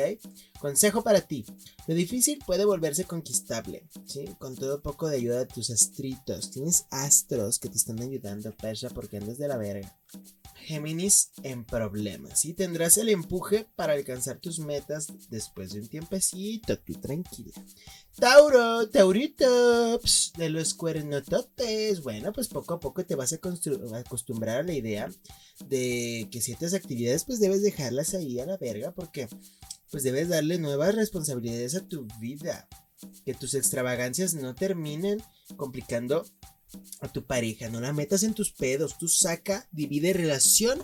Consejo 0.59 1.03
para 1.03 1.21
ti. 1.21 1.45
Lo 1.85 1.93
difícil 1.93 2.39
puede 2.43 2.65
volverse 2.65 3.03
conquistable. 3.03 3.87
¿Sí? 4.07 4.25
Con 4.39 4.55
todo 4.55 4.81
poco 4.81 5.07
de 5.07 5.17
ayuda 5.17 5.37
de 5.37 5.45
tus 5.45 5.69
astritos. 5.69 6.49
Tienes 6.49 6.85
astros 6.89 7.59
que 7.59 7.69
te 7.69 7.77
están 7.77 8.01
ayudando, 8.01 8.51
perra, 8.57 8.89
porque 8.89 9.17
andas 9.17 9.37
de 9.37 9.47
la 9.47 9.57
verga. 9.57 9.95
Géminis 10.55 11.31
en 11.43 11.65
problemas 11.65 12.45
y 12.45 12.53
tendrás 12.53 12.97
el 12.97 13.09
empuje 13.09 13.67
para 13.75 13.93
alcanzar 13.93 14.39
tus 14.39 14.59
metas 14.59 15.07
después 15.29 15.71
de 15.73 15.81
un 15.81 15.87
tiempecito, 15.87 16.79
tú 16.79 16.93
tranquila. 16.93 17.53
Tauro, 18.19 18.89
Taurito, 18.89 19.99
de 20.37 20.49
los 20.49 20.73
cuernototes. 20.73 22.01
Bueno, 22.01 22.33
pues 22.33 22.49
poco 22.49 22.73
a 22.73 22.79
poco 22.79 23.05
te 23.05 23.15
vas 23.15 23.31
a 23.31 23.37
acostumbrar 23.37 24.59
a 24.59 24.63
la 24.63 24.73
idea 24.73 25.09
de 25.67 26.27
que 26.29 26.41
ciertas 26.41 26.73
actividades 26.73 27.23
pues 27.23 27.39
debes 27.39 27.61
dejarlas 27.61 28.13
ahí 28.13 28.39
a 28.39 28.45
la 28.45 28.57
verga 28.57 28.91
porque 28.91 29.29
pues 29.89 30.03
debes 30.03 30.27
darle 30.27 30.57
nuevas 30.57 30.95
responsabilidades 30.95 31.75
a 31.75 31.87
tu 31.87 32.07
vida. 32.19 32.67
Que 33.25 33.33
tus 33.33 33.53
extravagancias 33.53 34.33
no 34.33 34.53
terminen 34.53 35.23
complicando 35.55 36.25
a 36.99 37.07
tu 37.07 37.25
pareja, 37.25 37.69
no 37.69 37.79
la 37.79 37.93
metas 37.93 38.23
en 38.23 38.33
tus 38.33 38.51
pedos, 38.51 38.97
tú 38.97 39.07
saca, 39.07 39.67
divide 39.71 40.11
relación 40.11 40.81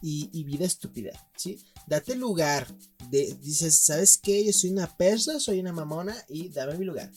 y, 0.00 0.44
vida 0.44 0.64
estúpida, 0.64 1.12
¿sí? 1.36 1.58
Date 1.86 2.14
lugar, 2.14 2.66
de, 3.10 3.36
dices, 3.42 3.76
¿sabes 3.76 4.18
qué? 4.18 4.44
Yo 4.44 4.52
soy 4.52 4.70
una 4.70 4.96
persa, 4.96 5.40
soy 5.40 5.60
una 5.60 5.72
mamona 5.72 6.16
y 6.28 6.48
dame 6.48 6.78
mi 6.78 6.84
lugar. 6.84 7.10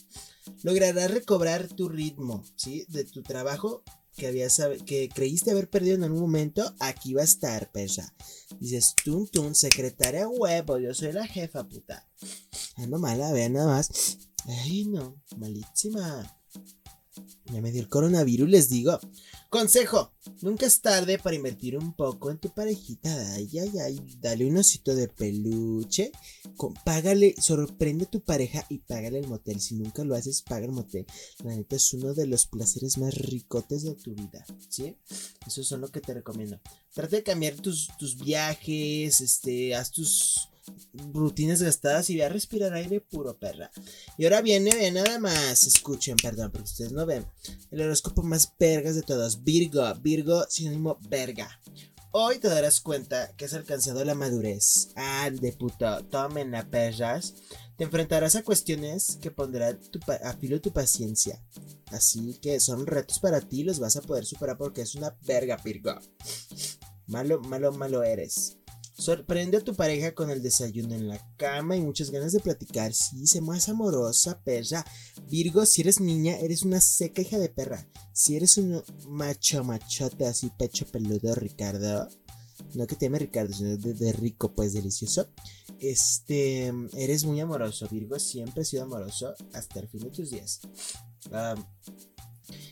Lograrás 0.64 1.12
recobrar 1.12 1.68
tu 1.68 1.90
ritmo, 1.90 2.44
¿sí? 2.56 2.86
De 2.90 3.04
tu 3.06 3.24
trabajo 3.24 3.84
que, 4.16 4.28
habías, 4.28 4.62
que 4.86 5.10
creíste 5.10 5.52
haber 5.52 5.70
perdido 5.70 5.96
en 5.96 6.04
algún 6.04 6.22
momento, 6.22 6.74
aquí 6.80 7.14
va 7.14 7.22
a 7.22 7.26
estar, 7.26 7.72
persa. 7.72 8.14
Dices, 8.60 8.94
tun 9.04 9.28
tun, 9.28 9.56
secretaria 9.56 10.28
huevo, 10.28 10.80
yo 10.80 10.94
soy 10.94 11.12
la 11.12 11.28
jefa, 11.28 11.68
puta. 11.68 12.08
Ando 12.78 13.00
mala, 13.00 13.32
vean 13.32 13.54
nada 13.54 13.68
más. 13.68 14.18
Ay, 14.46 14.86
no, 14.86 15.22
malísima. 15.38 16.40
Ya 17.46 17.62
me 17.62 17.72
dio 17.72 17.82
el 17.82 17.90
coronavirus, 17.90 18.50
les 18.50 18.70
digo. 18.70 19.00
Consejo, 19.56 20.12
nunca 20.42 20.66
es 20.66 20.82
tarde 20.82 21.18
para 21.18 21.38
invertir 21.38 21.78
un 21.78 21.94
poco 21.94 22.30
en 22.30 22.38
tu 22.38 22.50
parejita. 22.50 23.10
Ay, 23.36 23.48
ay, 23.58 23.72
ay, 23.80 24.18
dale 24.20 24.46
un 24.46 24.58
osito 24.58 24.94
de 24.94 25.08
peluche. 25.08 26.12
págale, 26.84 27.34
sorprende 27.40 28.04
a 28.04 28.10
tu 28.10 28.20
pareja 28.20 28.66
y 28.68 28.80
págale 28.80 29.20
el 29.20 29.30
motel. 29.30 29.62
Si 29.62 29.76
nunca 29.76 30.04
lo 30.04 30.14
haces, 30.14 30.42
paga 30.42 30.66
el 30.66 30.74
motel. 30.74 31.06
La 31.46 31.56
neta 31.56 31.78
es 31.78 31.94
uno 31.94 32.14
de 32.14 32.28
los 32.28 32.48
placeres 32.48 32.98
más 32.98 33.16
ricotes 33.16 33.84
de 33.84 33.96
tu 33.96 34.14
vida. 34.14 34.46
¿Sí? 34.68 34.98
Eso 35.48 35.62
es 35.62 35.72
lo 35.72 35.88
que 35.88 36.02
te 36.02 36.14
recomiendo. 36.14 36.60
Trata 36.94 37.16
de 37.16 37.24
cambiar 37.24 37.56
tus, 37.56 37.88
tus 37.98 38.18
viajes, 38.18 39.22
este, 39.22 39.74
haz 39.74 39.90
tus 39.90 40.50
rutinas 41.14 41.62
gastadas 41.62 42.10
y 42.10 42.16
voy 42.16 42.24
a 42.24 42.30
respirar 42.30 42.74
aire 42.74 43.02
puro, 43.02 43.38
perra. 43.38 43.72
Y 44.18 44.26
ahora 44.26 44.42
viene, 44.42 44.76
ve 44.76 44.92
nada 44.92 45.20
más, 45.20 45.66
escuchen, 45.66 46.16
perdón, 46.18 46.52
porque 46.52 46.66
ustedes 46.66 46.92
no 46.92 47.06
ven. 47.06 47.26
El 47.72 47.82
horóscopo 47.82 48.24
más 48.24 48.54
vergas 48.60 48.96
de 48.96 49.02
todos, 49.02 49.44
Virgo, 49.44 49.94
Virgo 49.96 50.46
sinónimo 50.50 50.98
verga. 51.10 51.50
Hoy 52.18 52.40
te 52.40 52.48
darás 52.48 52.80
cuenta 52.80 53.36
que 53.36 53.44
has 53.44 53.54
alcanzado 53.54 54.06
la 54.06 54.16
madurez. 54.16 54.90
Ah, 54.96 55.30
de 55.30 55.52
puto, 55.52 56.06
tomen 56.06 56.52
la 56.52 56.70
perras. 56.70 57.34
Te 57.78 57.84
enfrentarás 57.84 58.38
a 58.38 58.44
cuestiones 58.44 59.18
que 59.22 59.32
pondrán 59.32 59.78
a 60.24 60.34
filo 60.34 60.62
tu 60.62 60.72
paciencia. 60.72 61.44
Así 61.88 62.40
que 62.42 62.62
son 62.62 62.88
retos 62.88 63.20
para 63.20 63.42
ti, 63.42 63.64
los 63.64 63.80
vas 63.80 63.98
a 63.98 64.02
poder 64.02 64.26
superar 64.26 64.58
porque 64.58 64.82
es 64.82 64.96
una 64.96 65.14
verga, 65.28 65.58
Virgo. 65.58 66.00
Malo, 67.08 67.42
malo, 67.42 67.74
malo 67.74 68.02
eres. 68.02 68.58
Sorprende 68.98 69.58
a 69.58 69.62
tu 69.62 69.76
pareja 69.76 70.16
con 70.16 70.30
el 70.30 70.42
desayuno 70.42 70.96
en 70.96 71.10
la 71.10 71.20
cama 71.36 71.76
y 71.76 71.82
muchas 71.82 72.12
ganas 72.12 72.32
de 72.32 72.40
platicar. 72.40 72.94
Sí, 72.94 73.28
sé 73.28 73.42
más 73.42 73.68
amorosa, 73.68 74.42
perra. 74.42 74.86
Virgo, 75.30 75.66
si 75.66 75.82
eres 75.82 76.00
niña, 76.00 76.38
eres 76.38 76.64
una 76.64 76.80
seca 76.80 77.22
hija 77.22 77.38
de 77.38 77.50
perra. 77.50 77.86
Si 78.14 78.38
eres 78.38 78.58
un 78.58 78.82
macho 79.10 79.66
machote 79.66 80.26
así, 80.26 80.50
pecho 80.58 80.86
peludo, 80.86 81.36
Ricardo. 81.36 82.08
No 82.74 82.88
que 82.88 82.96
te 82.96 83.08
llame 83.08 83.20
Ricardo, 83.20 83.54
sino 83.54 83.76
de, 83.76 84.14
rico, 84.14 84.56
pues 84.56 84.72
delicioso. 84.72 85.28
Este, 85.82 86.72
eres 86.94 87.26
muy 87.26 87.42
amoroso, 87.42 87.90
Virgo. 87.90 88.18
Siempre 88.18 88.64
he 88.64 88.66
sido 88.66 88.84
amoroso 88.84 89.36
hasta 89.52 89.82
el 89.82 89.90
fin 89.90 90.04
de 90.04 90.12
tus 90.12 90.30
días. 90.30 90.62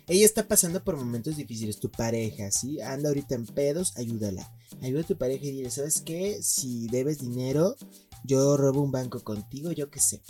ella 0.08 0.26
está 0.26 0.48
pasando 0.48 0.82
por 0.86 0.96
momentos 0.96 1.36
difíciles. 1.36 1.82
Tu 1.82 1.92
pareja, 1.92 2.50
¿sí? 2.50 2.80
Anda 2.80 3.10
ahorita 3.10 3.36
en 3.36 3.46
pedos, 3.46 3.98
ayúdala 3.98 4.50
ayuda 4.84 5.02
a 5.02 5.06
tu 5.06 5.18
pareja 5.18 5.46
y 5.46 5.52
dile, 5.52 5.72
¿sabes 5.72 6.02
qué? 6.02 6.42
Si 6.42 6.88
debes 6.88 7.20
dinero, 7.20 7.76
yo 8.24 8.58
robo 8.58 8.82
un 8.82 8.92
banco 8.92 9.24
contigo, 9.24 9.72
yo 9.72 9.90
qué 9.90 10.00
sé. 10.00 10.22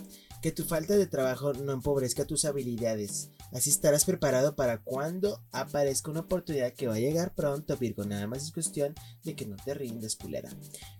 Que 0.42 0.52
tu 0.52 0.64
falta 0.64 0.96
de 0.96 1.06
trabajo 1.06 1.52
no 1.54 1.72
empobrezca 1.72 2.26
tus 2.26 2.44
habilidades. 2.44 3.30
Así 3.52 3.70
estarás 3.70 4.04
preparado 4.04 4.56
para 4.56 4.82
cuando 4.82 5.40
aparezca 5.52 6.10
una 6.10 6.20
oportunidad 6.20 6.74
que 6.74 6.86
va 6.86 6.96
a 6.96 7.00
llegar 7.00 7.34
pronto, 7.34 7.76
Virgo. 7.76 8.04
Nada 8.04 8.26
más 8.26 8.42
es 8.42 8.52
cuestión 8.52 8.94
de 9.22 9.34
que 9.34 9.46
no 9.46 9.56
te 9.56 9.74
rindas, 9.74 10.16
culera. 10.16 10.50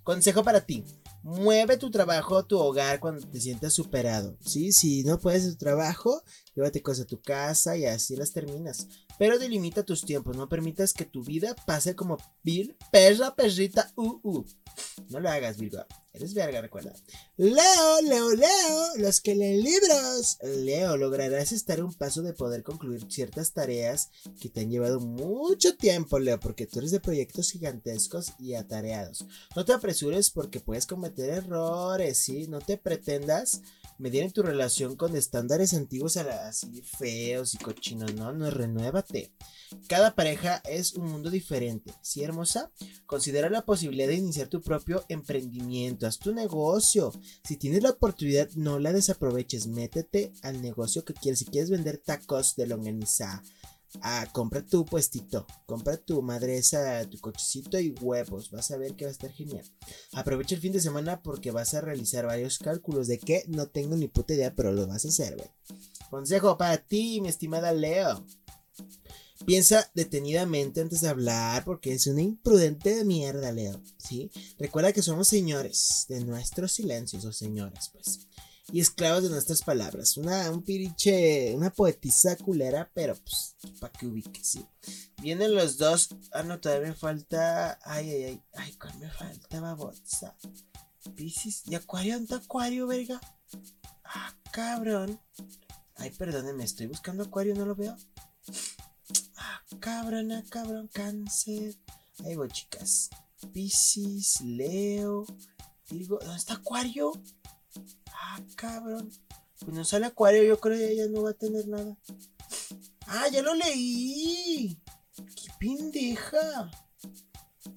Consejo 0.02 0.44
para 0.44 0.64
ti. 0.64 0.84
Mueve 1.23 1.76
tu 1.76 1.90
trabajo, 1.90 2.46
tu 2.46 2.58
hogar 2.58 3.00
cuando 3.00 3.26
te 3.26 3.40
sientas 3.40 3.75
superado. 3.75 4.38
¿sí? 4.40 4.73
Si 4.73 5.04
no 5.04 5.18
puedes 5.18 5.49
tu 5.50 5.56
trabajo, 5.56 6.23
llévate 6.54 6.80
cosas 6.80 7.04
a 7.04 7.08
tu 7.08 7.20
casa 7.20 7.76
y 7.76 7.84
así 7.87 8.16
las 8.16 8.32
terminas. 8.32 8.88
Pero 9.18 9.38
delimita 9.38 9.83
tus 9.83 10.04
tiempos. 10.04 10.37
No 10.37 10.49
permitas 10.49 10.92
que 10.92 11.04
tu 11.04 11.23
vida 11.23 11.54
pase 11.66 11.94
como 11.94 12.18
Bill, 12.42 12.76
perra, 12.90 13.35
perrita, 13.35 13.92
uh, 13.97 14.21
uh. 14.23 14.44
No 15.09 15.21
lo 15.21 15.30
hagas, 15.30 15.56
Virgo. 15.59 15.85
Eres 16.12 16.33
verga, 16.33 16.61
recuerda. 16.61 16.92
Leo, 17.37 18.00
Leo, 18.02 18.30
Leo, 18.35 18.97
los 18.99 19.21
que 19.21 19.35
leen 19.35 19.62
libros. 19.62 20.38
Leo, 20.42 20.97
lograrás 20.97 21.50
estar 21.50 21.83
un 21.83 21.92
paso 21.92 22.23
de 22.23 22.33
poder 22.33 22.62
concluir 22.62 23.04
ciertas 23.11 23.52
tareas 23.52 24.11
que 24.40 24.49
te 24.49 24.61
han 24.61 24.71
llevado 24.71 25.00
mucho 25.00 25.76
tiempo, 25.76 26.21
Leo, 26.21 26.38
porque 26.38 26.66
tú 26.66 26.78
eres 26.78 26.92
de 26.92 27.00
proyectos 27.00 27.50
gigantescos 27.50 28.33
y 28.38 28.54
atareados. 28.54 29.26
No 29.56 29.64
te 29.64 29.73
apresures 29.73 30.30
porque 30.30 30.61
puedes 30.61 30.87
cometer 30.87 31.30
errores, 31.30 32.18
¿sí? 32.18 32.47
No 32.47 32.61
te 32.61 32.78
pretendas 32.78 33.62
medir 33.98 34.22
en 34.22 34.32
tu 34.32 34.42
relación 34.42 34.96
con 34.96 35.16
estándares 35.16 35.74
antiguos 35.74 36.16
así 36.16 36.82
feos 36.82 37.54
y 37.54 37.58
cochinos, 37.58 38.14
no, 38.14 38.32
no, 38.32 38.50
renuévate. 38.50 39.32
Cada 39.88 40.14
pareja 40.14 40.62
es 40.68 40.94
un 40.94 41.10
mundo 41.10 41.30
diferente, 41.30 41.92
¿sí, 42.00 42.22
hermosa? 42.22 42.70
Considera 43.06 43.50
la 43.50 43.64
posibilidad 43.64 44.08
de 44.08 44.14
iniciar 44.14 44.48
tu 44.48 44.62
propio 44.62 45.04
emprendimiento, 45.08 46.06
haz 46.06 46.18
tu 46.18 46.34
negocio. 46.34 47.12
Si 47.42 47.56
tienes 47.56 47.82
la 47.82 47.90
oportunidad, 47.90 48.48
no 48.54 48.78
la 48.78 48.92
desaproveches, 48.92 49.66
métete 49.66 50.32
al 50.42 50.62
negocio 50.62 51.04
que 51.04 51.14
quieres. 51.14 51.40
Si 51.40 51.46
quieres 51.46 51.70
vender 51.70 51.98
tacos 51.98 52.56
de 52.56 52.66
longaniza, 52.66 53.42
ah, 54.02 54.26
compra 54.32 54.64
tu 54.64 54.84
puestito, 54.84 55.46
compra 55.66 55.96
tu 55.96 56.22
madresa, 56.22 57.08
tu 57.08 57.18
cochecito 57.18 57.78
y 57.78 57.90
huevos. 58.00 58.50
Vas 58.50 58.70
a 58.70 58.76
ver 58.76 58.94
que 58.94 59.04
va 59.04 59.10
a 59.10 59.12
estar 59.12 59.32
genial. 59.32 59.64
Aprovecha 60.12 60.54
el 60.54 60.60
fin 60.60 60.72
de 60.72 60.80
semana 60.80 61.22
porque 61.22 61.50
vas 61.50 61.74
a 61.74 61.80
realizar 61.80 62.26
varios 62.26 62.58
cálculos 62.58 63.08
de 63.08 63.18
que 63.18 63.44
no 63.48 63.66
tengo 63.66 63.96
ni 63.96 64.08
puta 64.08 64.34
idea, 64.34 64.54
pero 64.54 64.72
lo 64.72 64.86
vas 64.86 65.04
a 65.04 65.08
hacer, 65.08 65.36
güey. 65.36 65.48
Consejo 66.10 66.56
para 66.56 66.78
ti, 66.78 67.20
mi 67.20 67.28
estimada 67.28 67.72
Leo. 67.72 68.24
Piensa 69.46 69.90
detenidamente 69.94 70.80
antes 70.80 71.02
de 71.02 71.08
hablar 71.08 71.64
porque 71.64 71.92
es 71.92 72.06
una 72.06 72.22
imprudente 72.22 72.94
de 72.94 73.04
mierda, 73.04 73.52
Leo. 73.52 73.80
¿sí? 73.98 74.30
Recuerda 74.58 74.92
que 74.92 75.02
somos 75.02 75.28
señores 75.28 76.06
de 76.08 76.20
nuestros 76.20 76.72
silencios, 76.72 77.24
o 77.24 77.32
señoras, 77.32 77.90
pues. 77.92 78.26
Y 78.73 78.80
esclavos 78.80 79.23
de 79.23 79.30
nuestras 79.30 79.62
palabras. 79.62 80.16
Una, 80.16 80.50
un 80.50 80.62
piriche, 80.62 81.54
una 81.54 81.71
poetisa 81.71 82.37
culera, 82.37 82.90
pero 82.94 83.14
pues, 83.14 83.56
para 83.78 83.92
que 83.92 84.06
ubique, 84.06 84.42
sí. 84.42 84.64
Vienen 85.21 85.54
los 85.54 85.76
dos. 85.76 86.09
Ah, 86.33 86.42
no, 86.42 86.59
todavía 86.61 86.88
me 86.88 86.94
falta. 86.94 87.78
Ay, 87.83 88.11
ay, 88.11 88.25
ay. 88.25 88.42
Ay, 88.54 88.73
¿cuál 88.75 88.99
me 88.99 89.11
falta, 89.11 89.61
babosa? 89.61 90.35
Piscis. 91.14 91.62
¿Y 91.66 91.75
Acuario? 91.75 92.14
¿Dónde 92.14 92.37
Acuario, 92.37 92.87
verga? 92.87 93.21
Ah, 94.04 94.35
cabrón. 94.50 95.21
Ay, 95.97 96.11
perdónenme, 96.11 96.64
estoy 96.64 96.87
buscando 96.87 97.25
Acuario, 97.25 97.54
no 97.54 97.66
lo 97.66 97.75
veo. 97.75 97.97
Ah, 99.37 99.62
cabrón, 99.78 100.33
ah, 100.33 100.44
cabrón, 100.49 100.88
cáncer. 100.92 101.76
Ahí 102.25 102.37
voy, 102.37 102.49
chicas. 102.49 103.11
Piscis, 103.52 104.40
Leo. 104.40 105.26
¿Dónde 105.90 106.37
está 106.37 106.54
Acuario? 106.54 107.12
Ah, 108.26 108.40
cabrón. 108.57 109.11
Pues 109.61 109.76
no 109.76 109.85
sale 109.85 110.07
Acuario, 110.07 110.43
yo 110.43 110.59
creo 110.59 110.78
que 110.78 110.93
ella 110.93 111.07
no 111.09 111.23
va 111.23 111.31
a 111.31 111.35
tener 111.35 111.69
nada. 111.69 111.97
Ah, 113.07 113.28
ya 113.31 113.43
lo 113.43 113.54
leí. 113.54 114.81
¡Qué 115.14 115.49
pendeja! 115.59 116.71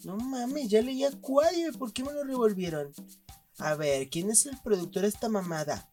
No 0.05 0.17
mames, 0.17 0.69
ya 0.69 0.81
leí 0.81 1.03
Acuario. 1.03 1.73
¿Por 1.73 1.91
qué 1.91 2.03
me 2.03 2.13
lo 2.13 2.23
revolvieron? 2.23 2.93
A 3.57 3.75
ver, 3.75 4.09
¿quién 4.09 4.31
es 4.31 4.45
el 4.45 4.57
productor 4.63 5.01
de 5.01 5.09
esta 5.09 5.27
mamada? 5.27 5.91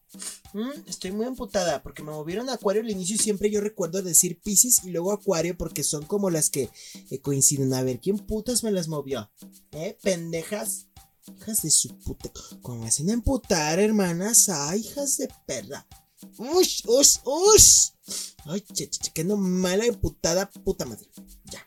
Mm, 0.53 0.89
estoy 0.89 1.11
muy 1.11 1.27
emputada 1.27 1.83
porque 1.83 2.05
me 2.05 2.13
movieron 2.13 2.49
a 2.49 2.55
Acuario 2.55 2.83
al 2.83 2.91
inicio 2.91 3.17
y 3.17 3.19
siempre 3.19 3.51
yo 3.51 3.61
recuerdo 3.61 4.03
decir 4.03 4.41
Pisces 4.41 4.85
y 4.85 4.91
luego 4.91 5.13
Acuario 5.13 5.57
porque 5.59 5.83
son 5.83 6.05
como 6.07 6.31
las 6.31 6.49
que 6.49 6.71
eh, 7.11 7.21
coinciden. 7.21 7.75
A 7.75 7.83
ver, 7.83 8.01
¿quién 8.01 8.19
putas 8.19 8.63
me 8.63 8.71
las 8.71 8.87
movió? 8.87 9.31
¿Eh? 9.73 9.99
Pendejas. 10.01 10.87
Hijas 11.27 11.63
de 11.63 11.71
su 11.71 11.99
puta. 12.01 12.31
Como 12.63 12.83
me 12.83 12.89
hacen 12.89 13.11
emputar, 13.11 13.79
hermanas. 13.79 14.49
Ay, 14.49 14.81
hijas 14.81 15.17
de 15.19 15.29
perra. 15.47 15.87
Ush, 16.39 16.83
ush, 16.87 17.19
ush. 17.25 17.91
Ay, 18.47 18.61
che, 18.61 18.89
che, 18.89 19.25
no 19.25 19.37
mala 19.37 19.87
emputada, 19.87 20.51
puta 20.51 20.85
madre. 20.85 21.09
Ya. 21.45 21.67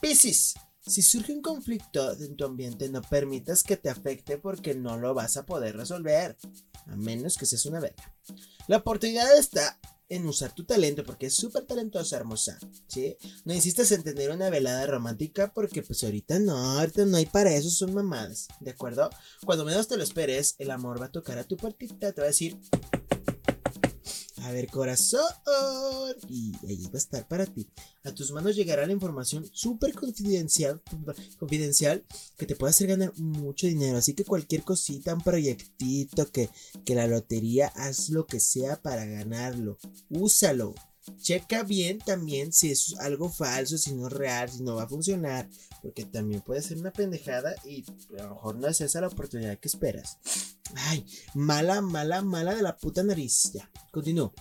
Piscis. 0.00 0.54
Si 0.86 1.02
surge 1.02 1.32
un 1.32 1.42
conflicto 1.42 2.12
en 2.18 2.34
tu 2.36 2.46
ambiente, 2.46 2.88
no 2.88 3.02
permitas 3.02 3.62
que 3.62 3.76
te 3.76 3.90
afecte 3.90 4.38
porque 4.38 4.74
no 4.74 4.96
lo 4.96 5.12
vas 5.12 5.36
a 5.36 5.44
poder 5.44 5.76
resolver. 5.76 6.36
A 6.86 6.96
menos 6.96 7.36
que 7.36 7.44
seas 7.44 7.66
una 7.66 7.80
verga. 7.80 8.14
La 8.68 8.78
oportunidad 8.78 9.36
está 9.36 9.78
en 10.08 10.26
usar 10.26 10.54
tu 10.54 10.64
talento 10.64 11.04
porque 11.04 11.26
es 11.26 11.34
súper 11.34 11.64
talentosa, 11.64 12.16
hermosa. 12.16 12.58
¿Sí? 12.86 13.16
No 13.44 13.54
insistas 13.54 13.92
en 13.92 14.02
tener 14.02 14.30
una 14.30 14.50
velada 14.50 14.86
romántica 14.86 15.52
porque 15.52 15.82
pues 15.82 16.02
ahorita 16.04 16.38
no, 16.38 16.56
ahorita 16.56 17.04
no 17.04 17.16
hay 17.16 17.26
para 17.26 17.54
eso, 17.54 17.70
son 17.70 17.94
mamadas. 17.94 18.48
¿De 18.60 18.70
acuerdo? 18.70 19.10
Cuando 19.44 19.64
menos 19.64 19.88
te 19.88 19.96
lo 19.96 20.02
esperes, 20.02 20.54
el 20.58 20.70
amor 20.70 21.00
va 21.00 21.06
a 21.06 21.12
tocar 21.12 21.38
a 21.38 21.44
tu 21.44 21.56
puertita, 21.56 22.12
te 22.12 22.20
va 22.20 22.26
a 22.26 22.28
decir... 22.28 22.58
A 24.48 24.52
ver, 24.52 24.68
corazón. 24.68 25.20
Y 26.30 26.54
ahí 26.66 26.82
va 26.84 26.94
a 26.94 26.96
estar 26.96 27.28
para 27.28 27.44
ti. 27.44 27.68
A 28.02 28.14
tus 28.14 28.32
manos 28.32 28.56
llegará 28.56 28.86
la 28.86 28.94
información 28.94 29.44
súper 29.52 29.92
confidencial, 29.92 30.80
confidencial 31.38 32.02
que 32.38 32.46
te 32.46 32.56
puede 32.56 32.70
hacer 32.70 32.86
ganar 32.88 33.12
mucho 33.18 33.66
dinero. 33.66 33.98
Así 33.98 34.14
que 34.14 34.24
cualquier 34.24 34.62
cosita, 34.62 35.12
un 35.12 35.20
proyectito, 35.20 36.32
que, 36.32 36.48
que 36.86 36.94
la 36.94 37.06
lotería, 37.06 37.68
haz 37.76 38.08
lo 38.08 38.26
que 38.26 38.40
sea 38.40 38.80
para 38.80 39.04
ganarlo. 39.04 39.76
Úsalo. 40.08 40.74
Checa 41.16 41.62
bien 41.62 41.98
también 41.98 42.52
si 42.52 42.70
es 42.70 42.94
algo 42.98 43.28
falso, 43.30 43.78
si 43.78 43.94
no 43.94 44.06
es 44.08 44.12
real, 44.12 44.50
si 44.50 44.62
no 44.62 44.76
va 44.76 44.84
a 44.84 44.88
funcionar. 44.88 45.48
Porque 45.82 46.04
también 46.04 46.40
puede 46.42 46.62
ser 46.62 46.78
una 46.78 46.92
pendejada 46.92 47.54
y 47.64 47.84
a 48.18 48.22
lo 48.24 48.34
mejor 48.34 48.56
no 48.56 48.68
es 48.68 48.80
esa 48.80 49.00
la 49.00 49.08
oportunidad 49.08 49.58
que 49.58 49.68
esperas. 49.68 50.18
Ay, 50.74 51.06
mala, 51.34 51.80
mala, 51.80 52.22
mala 52.22 52.54
de 52.54 52.62
la 52.62 52.76
puta 52.76 53.02
nariz. 53.02 53.52
Ya, 53.52 53.70
continúo. 53.90 54.34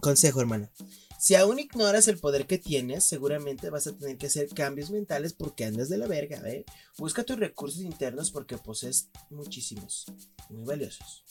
Consejo, 0.00 0.40
hermana. 0.40 0.70
Si 1.18 1.34
aún 1.34 1.58
ignoras 1.58 2.08
el 2.08 2.18
poder 2.18 2.46
que 2.46 2.58
tienes, 2.58 3.04
seguramente 3.04 3.70
vas 3.70 3.86
a 3.86 3.96
tener 3.96 4.18
que 4.18 4.26
hacer 4.26 4.48
cambios 4.50 4.90
mentales 4.90 5.32
porque 5.32 5.64
andas 5.64 5.88
de 5.88 5.96
la 5.96 6.06
verga, 6.06 6.40
¿eh? 6.46 6.64
Busca 6.98 7.24
tus 7.24 7.38
recursos 7.38 7.80
internos 7.80 8.30
porque 8.30 8.58
posees 8.58 9.08
muchísimos, 9.30 10.06
muy 10.50 10.64
valiosos. 10.64 11.24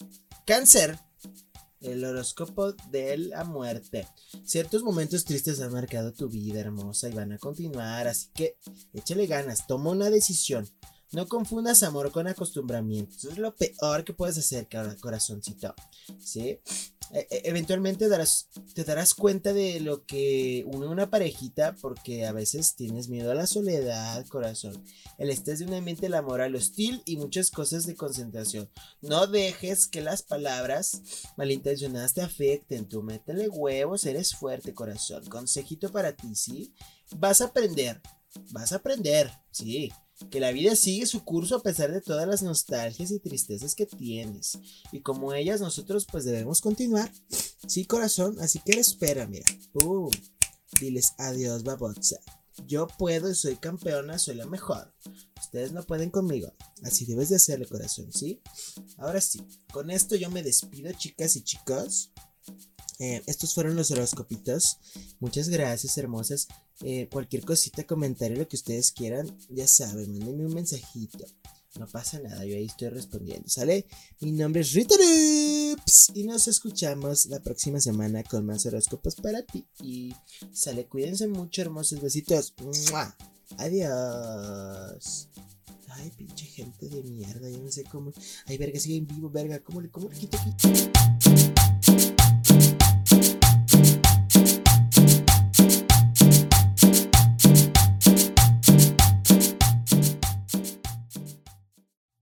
Cáncer 0.46 1.00
el 1.86 2.04
horóscopo 2.04 2.74
de 2.92 3.18
la 3.18 3.44
muerte. 3.44 4.08
Ciertos 4.44 4.84
momentos 4.84 5.26
tristes 5.26 5.62
han 5.62 5.72
marcado 5.72 6.14
tu 6.14 6.30
vida 6.30 6.60
hermosa 6.60 7.10
y 7.10 7.14
van 7.14 7.32
a 7.32 7.38
continuar, 7.38 8.08
así 8.08 8.30
que 8.34 8.58
échale 8.94 9.28
ganas, 9.28 9.68
toma 9.68 9.92
una 9.92 10.10
decisión. 10.10 10.68
No 11.12 11.28
confundas 11.28 11.84
amor 11.84 12.12
con 12.12 12.28
acostumbramiento. 12.28 13.16
Eso 13.16 13.30
es 13.30 13.38
lo 13.38 13.56
peor 13.56 14.04
que 14.04 14.14
puedes 14.14 14.38
hacer, 14.38 14.68
corazoncito. 15.00 15.74
¿Sí? 16.20 16.60
E, 17.12 17.28
e, 17.30 17.42
eventualmente 17.46 18.08
te 18.74 18.84
darás 18.84 19.14
cuenta 19.14 19.54
de 19.54 19.80
lo 19.80 20.06
que 20.06 20.64
une 20.68 20.88
una 20.88 21.10
parejita 21.10 21.76
porque 21.76 22.26
a 22.26 22.32
veces 22.32 22.76
tienes 22.76 23.10
miedo 23.10 23.32
a 23.32 23.36
la 23.36 23.48
soledad, 23.48 24.26
corazón. 24.28 24.84
El 25.18 25.30
estrés 25.30 25.60
de 25.60 25.66
un 25.66 25.74
ambiente 25.74 26.10
laboral 26.10 26.56
hostil 26.56 27.02
y 27.06 27.18
muchas 27.18 27.52
cosas 27.52 27.86
de 27.86 27.96
concentración. 27.96 28.70
No 29.02 29.28
dejes 29.28 29.88
que 29.88 30.02
las 30.02 30.24
palabras 30.24 31.02
malintencionadas 31.38 32.14
te 32.14 32.22
afecten. 32.22 32.88
Tú 32.88 33.04
métele 33.04 33.50
huevos, 33.50 34.06
eres 34.06 34.36
fuerte, 34.36 34.74
corazón. 34.74 35.26
Consejito 35.26 35.92
para 35.92 36.16
ti, 36.16 36.36
¿sí? 36.36 36.74
Vas 37.18 37.42
a 37.42 37.46
aprender. 37.46 38.02
Vas 38.52 38.74
a 38.74 38.78
aprender, 38.78 39.32
sí 39.52 39.92
que 40.30 40.40
la 40.40 40.52
vida 40.52 40.76
sigue 40.76 41.06
su 41.06 41.24
curso 41.24 41.58
a 41.58 41.64
pesar 41.64 41.92
de 41.92 42.02
todas 42.02 42.28
las 42.28 42.42
nostalgias 42.42 43.12
y 43.12 43.20
tristezas 43.20 43.76
que 43.76 43.86
tienes. 43.86 44.58
Y 44.92 45.02
como 45.02 45.34
ellas, 45.34 45.62
nosotros 45.62 46.06
pues 46.10 46.24
debemos 46.24 46.62
continuar. 46.62 47.12
Sí, 47.68 47.86
corazón, 47.86 48.38
así 48.40 48.60
que 48.60 48.80
espera, 48.80 49.28
mira. 49.28 49.46
Diles 50.80 51.14
adiós, 51.18 51.64
babotza. 51.64 52.18
Yo 52.66 52.88
puedo 52.88 53.30
y 53.30 53.36
soy 53.36 53.58
campeona, 53.58 54.18
soy 54.18 54.36
la 54.36 54.46
mejor. 54.46 54.94
Ustedes 55.40 55.74
no 55.74 55.84
pueden 55.84 56.10
conmigo. 56.10 56.54
Así 56.84 57.06
debes 57.06 57.30
de 57.30 57.36
hacerle, 57.36 57.66
corazón, 57.66 58.12
¿sí? 58.14 58.42
Ahora 58.98 59.20
sí, 59.20 59.42
con 59.74 59.92
esto 59.92 60.16
yo 60.16 60.30
me 60.30 60.44
despido, 60.44 60.92
chicas 60.94 61.36
y 61.36 61.44
chicos. 61.44 62.12
Eh, 63.00 63.22
estos 63.26 63.54
fueron 63.54 63.76
los 63.76 63.92
horóscopitos. 63.92 64.78
Muchas 65.20 65.50
gracias, 65.50 65.98
hermosas. 65.98 66.48
Eh, 66.82 67.08
cualquier 67.12 67.46
cosita, 67.46 67.86
comentario, 67.86 68.38
lo 68.38 68.48
que 68.48 68.58
ustedes 68.58 68.92
quieran, 68.92 69.38
ya 69.50 69.68
saben, 69.68 70.12
mándenme 70.12 70.46
un 70.46 70.54
mensajito. 70.54 71.26
No 71.80 71.88
pasa 71.88 72.20
nada, 72.20 72.46
yo 72.46 72.56
ahí 72.56 72.66
estoy 72.66 72.90
respondiendo, 72.90 73.50
¿sale? 73.50 73.86
Mi 74.22 74.32
nombre 74.32 74.62
es 74.62 74.72
Rita 74.72 74.96
y 76.14 76.24
nos 76.24 76.48
escuchamos 76.48 77.26
la 77.26 77.42
próxima 77.42 77.82
semana 77.82 78.24
con 78.24 78.46
más 78.46 78.66
horóscopos 78.66 79.16
para 79.16 79.42
ti. 79.42 79.66
Y 79.82 80.14
sale, 80.54 80.86
cuídense 80.86 81.28
mucho, 81.28 81.62
hermosos 81.62 82.02
besitos. 82.02 82.54
Adiós. 83.58 85.30
Ay, 85.90 86.12
pinche 86.18 86.46
gente 86.46 86.90
de 86.90 87.04
mierda, 87.04 87.50
yo 87.50 87.60
no 87.60 87.72
sé 87.72 87.84
cómo. 87.84 88.14
Ay, 88.46 88.58
verga, 88.58 88.80
sigue 88.80 88.98
en 88.98 89.08
vivo, 89.08 89.30
verga. 89.30 89.60
¿Cómo 89.60 89.82
le, 89.82 89.90
cómo 89.90 90.10
le 90.10 90.18
quito 90.18 90.38
aquí? 90.38 91.15